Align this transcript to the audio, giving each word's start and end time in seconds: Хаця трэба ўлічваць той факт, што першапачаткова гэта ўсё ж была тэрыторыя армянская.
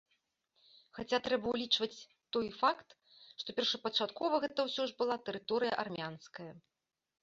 Хаця 0.99 1.19
трэба 1.27 1.47
ўлічваць 1.57 1.99
той 2.39 2.47
факт, 2.63 2.87
што 3.45 3.49
першапачаткова 3.63 4.35
гэта 4.49 4.59
ўсё 4.73 4.83
ж 4.93 5.01
была 5.05 5.15
тэрыторыя 5.31 5.73
армянская. 5.87 6.53